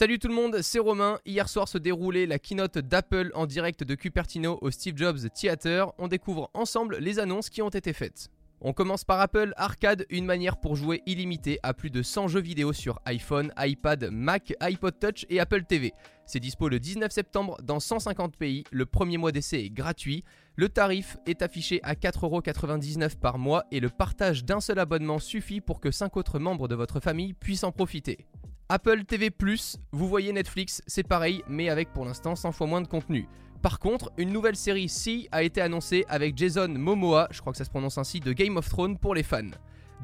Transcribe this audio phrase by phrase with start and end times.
[0.00, 1.18] Salut tout le monde, c'est Romain.
[1.26, 5.92] Hier soir se déroulait la keynote d'Apple en direct de Cupertino au Steve Jobs Theater.
[5.98, 8.30] On découvre ensemble les annonces qui ont été faites.
[8.62, 12.40] On commence par Apple Arcade, une manière pour jouer illimité à plus de 100 jeux
[12.40, 15.92] vidéo sur iPhone, iPad, Mac, iPod Touch et Apple TV.
[16.24, 20.24] C'est dispo le 19 septembre dans 150 pays, le premier mois d'essai est gratuit,
[20.56, 25.60] le tarif est affiché à 4,99€ par mois et le partage d'un seul abonnement suffit
[25.60, 28.26] pour que 5 autres membres de votre famille puissent en profiter.
[28.72, 29.30] Apple TV⁇
[29.90, 33.26] vous voyez Netflix, c'est pareil, mais avec pour l'instant 100 fois moins de contenu.
[33.62, 37.58] Par contre, une nouvelle série C a été annoncée avec Jason Momoa, je crois que
[37.58, 39.50] ça se prononce ainsi, de Game of Thrones pour les fans.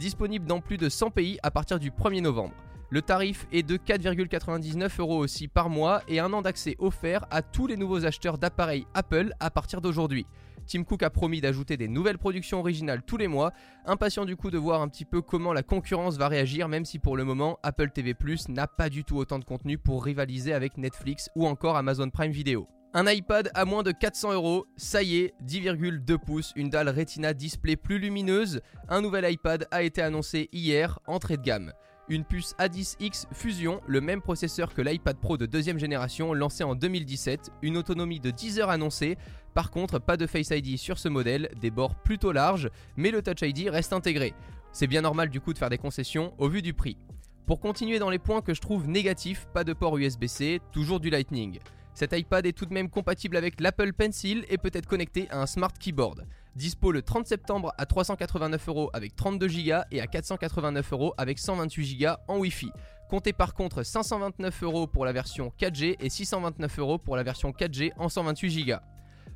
[0.00, 2.54] Disponible dans plus de 100 pays à partir du 1er novembre.
[2.90, 7.42] Le tarif est de 4,99 euros aussi par mois et un an d'accès offert à
[7.42, 10.26] tous les nouveaux acheteurs d'appareils Apple à partir d'aujourd'hui.
[10.66, 13.52] Tim Cook a promis d'ajouter des nouvelles productions originales tous les mois,
[13.84, 16.98] impatient du coup de voir un petit peu comment la concurrence va réagir, même si
[16.98, 20.52] pour le moment Apple TV Plus n'a pas du tout autant de contenu pour rivaliser
[20.52, 22.68] avec Netflix ou encore Amazon Prime Video.
[22.94, 27.34] Un iPad à moins de 400 euros, ça y est, 10,2 pouces, une dalle Retina
[27.34, 28.62] display plus lumineuse.
[28.88, 31.72] Un nouvel iPad a été annoncé hier, entrée de gamme.
[32.08, 36.76] Une puce A10X Fusion, le même processeur que l'iPad Pro de deuxième génération lancé en
[36.76, 39.18] 2017, une autonomie de 10 heures annoncée.
[39.54, 43.22] Par contre, pas de Face ID sur ce modèle, des bords plutôt larges, mais le
[43.22, 44.34] Touch ID reste intégré.
[44.70, 46.96] C'est bien normal du coup de faire des concessions au vu du prix.
[47.44, 51.10] Pour continuer dans les points que je trouve négatifs, pas de port USB-C, toujours du
[51.10, 51.58] Lightning.
[51.92, 55.42] Cet iPad est tout de même compatible avec l'Apple Pencil et peut être connecté à
[55.42, 56.24] un Smart Keyboard.
[56.56, 61.38] Dispo le 30 septembre à 389 euros avec 32 Go et à 489 euros avec
[61.38, 62.70] 128 Go en Wi-Fi.
[63.10, 67.50] Comptez par contre 529 euros pour la version 4G et 629 euros pour la version
[67.50, 68.76] 4G en 128 Go.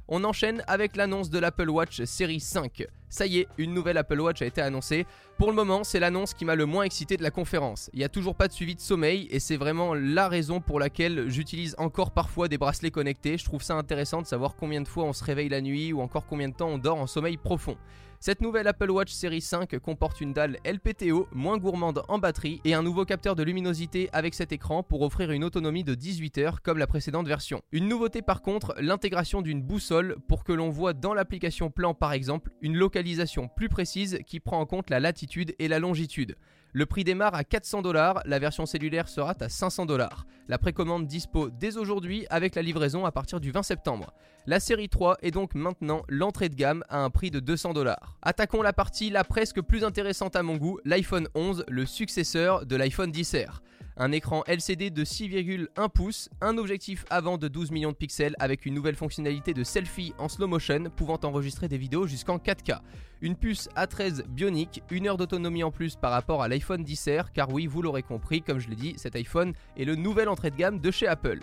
[0.08, 2.86] On enchaîne avec l'annonce de l'Apple Watch série 5.
[3.10, 5.04] Ça y est, une nouvelle Apple Watch a été annoncée.
[5.36, 7.90] Pour le moment, c'est l'annonce qui m'a le moins excité de la conférence.
[7.92, 10.78] Il n'y a toujours pas de suivi de sommeil et c'est vraiment la raison pour
[10.78, 13.36] laquelle j'utilise encore parfois des bracelets connectés.
[13.36, 16.00] Je trouve ça intéressant de savoir combien de fois on se réveille la nuit ou
[16.00, 17.76] encore combien de temps on dort en sommeil profond.
[18.22, 22.74] Cette nouvelle Apple Watch série 5 comporte une dalle LPTO moins gourmande en batterie et
[22.74, 26.60] un nouveau capteur de luminosité avec cet écran pour offrir une autonomie de 18 heures
[26.60, 27.62] comme la précédente version.
[27.72, 32.12] Une nouveauté par contre, l'intégration d'une boussole pour que l'on voit dans l'application plan par
[32.12, 36.36] exemple une localisation plus précise qui prend en compte la latitude et la longitude.
[36.72, 40.24] Le prix démarre à 400 dollars, la version cellulaire sera à 500 dollars.
[40.46, 44.12] La précommande dispo dès aujourd'hui avec la livraison à partir du 20 septembre.
[44.46, 48.16] La série 3 est donc maintenant l'entrée de gamme à un prix de 200 dollars.
[48.22, 52.76] Attaquons la partie la presque plus intéressante à mon goût, l'iPhone 11, le successeur de
[52.76, 53.60] l'iPhone 10R
[54.00, 58.64] un écran LCD de 6,1 pouces, un objectif avant de 12 millions de pixels avec
[58.64, 62.80] une nouvelle fonctionnalité de selfie en slow motion pouvant enregistrer des vidéos jusqu'en 4K,
[63.20, 67.52] une puce A13 bionique, une heure d'autonomie en plus par rapport à l'iPhone 10R car
[67.52, 70.56] oui vous l'aurez compris comme je l'ai dit cet iPhone est le nouvel entrée de
[70.56, 71.40] gamme de chez Apple.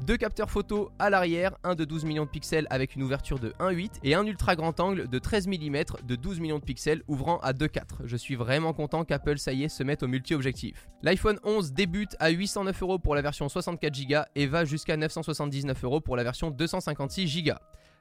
[0.00, 3.50] Deux capteurs photo à l'arrière, un de 12 millions de pixels avec une ouverture de
[3.60, 7.38] 1.8 et un ultra grand angle de 13 mm de 12 millions de pixels ouvrant
[7.38, 8.04] à 2.4.
[8.04, 10.88] Je suis vraiment content qu'Apple ça y est se mette au multi-objectif.
[11.02, 15.84] L'iPhone 11 débute à 809 euros pour la version 64 Go et va jusqu'à 979
[15.84, 17.52] euros pour la version 256 Go.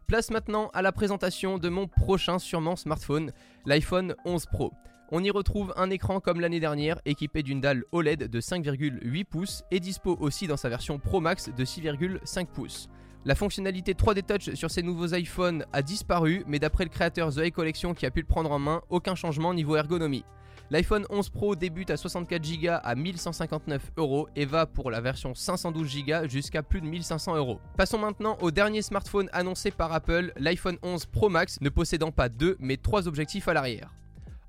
[0.07, 3.31] Place maintenant à la présentation de mon prochain sûrement smartphone,
[3.65, 4.73] l'iPhone 11 Pro.
[5.15, 9.63] On y retrouve un écran comme l'année dernière équipé d'une dalle OLED de 5,8 pouces
[9.69, 12.89] et dispo aussi dans sa version Pro Max de 6,5 pouces.
[13.23, 17.37] La fonctionnalité 3D Touch sur ces nouveaux iPhones a disparu, mais d'après le créateur The
[17.37, 20.25] Eye Collection qui a pu le prendre en main, aucun changement niveau ergonomie.
[20.71, 25.35] L'iPhone 11 Pro débute à 64 Go à 1159 euros et va pour la version
[25.35, 27.59] 512 Go jusqu'à plus de 1500 euros.
[27.77, 32.29] Passons maintenant au dernier smartphone annoncé par Apple, l'iPhone 11 Pro Max ne possédant pas
[32.29, 33.93] deux mais trois objectifs à l'arrière.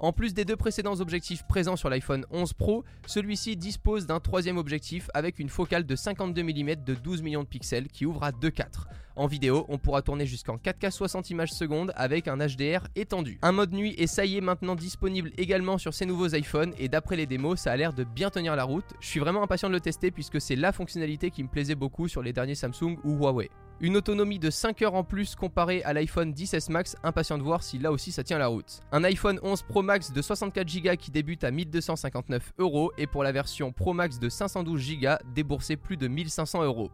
[0.00, 4.58] En plus des deux précédents objectifs présents sur l'iPhone 11 Pro, celui-ci dispose d'un troisième
[4.58, 8.32] objectif avec une focale de 52 mm de 12 millions de pixels qui ouvre à
[8.32, 8.86] 2.4.
[9.16, 13.38] En vidéo, on pourra tourner jusqu'en 4K 60 images secondes avec un HDR étendu.
[13.42, 16.88] Un mode nuit est ça y est maintenant disponible également sur ces nouveaux iPhones et
[16.88, 18.84] d'après les démos, ça a l'air de bien tenir la route.
[18.98, 22.08] Je suis vraiment impatient de le tester puisque c'est la fonctionnalité qui me plaisait beaucoup
[22.08, 23.50] sur les derniers Samsung ou Huawei.
[23.84, 27.62] Une autonomie de 5 heures en plus comparée à l'iPhone 10s Max, impatient de voir
[27.62, 28.80] si là aussi ça tient la route.
[28.92, 33.22] Un iPhone 11 Pro Max de 64 Go qui débute à 1259 euros et pour
[33.22, 36.90] la version Pro Max de 512 Go déboursez plus de 1500 euros.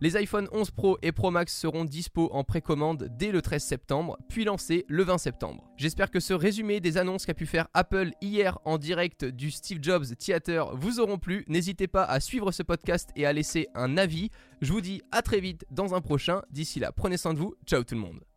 [0.00, 4.18] Les iPhone 11 Pro et Pro Max seront dispo en précommande dès le 13 septembre,
[4.28, 5.70] puis lancés le 20 septembre.
[5.76, 9.78] J'espère que ce résumé des annonces qu'a pu faire Apple hier en direct du Steve
[9.80, 11.44] Jobs Theater vous auront plu.
[11.46, 14.30] N'hésitez pas à suivre ce podcast et à laisser un avis.
[14.60, 16.42] Je vous dis à très vite dans un prochain.
[16.50, 17.54] D'ici là, prenez soin de vous.
[17.66, 18.31] Ciao tout le monde.